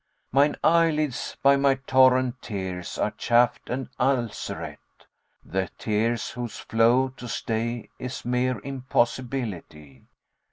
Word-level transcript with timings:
Mine 0.31 0.55
eyelids 0.63 1.37
by 1.43 1.55
my 1.57 1.75
torrent 1.75 2.41
tears 2.41 2.97
are 2.97 3.11
chafed, 3.11 3.69
and 3.69 3.87
ulcerate, 3.99 4.79
* 5.11 5.45
The 5.45 5.69
tears, 5.77 6.29
whose 6.31 6.57
flow 6.57 7.09
to 7.17 7.27
stay 7.27 7.91
is 7.99 8.25
mere 8.25 8.59
impossibility. 8.63 10.07